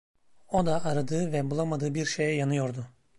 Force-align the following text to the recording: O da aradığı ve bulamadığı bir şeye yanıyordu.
O 0.47 0.65
da 0.65 0.85
aradığı 0.85 1.31
ve 1.31 1.49
bulamadığı 1.51 1.93
bir 1.95 2.05
şeye 2.05 2.35
yanıyordu. 2.35 2.87